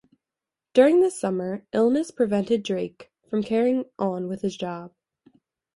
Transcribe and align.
During 0.73 1.01
this 1.01 1.19
summer, 1.19 1.63
illness 1.73 2.09
prevented 2.09 2.63
Drake 2.63 3.11
from 3.29 3.43
carrying 3.43 3.85
on 3.99 4.27
with 4.27 4.41
his 4.41 4.57
job. 4.57 4.95